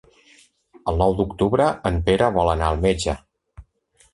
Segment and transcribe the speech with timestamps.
[0.91, 3.17] El nou d'octubre en Pere vol anar al metge.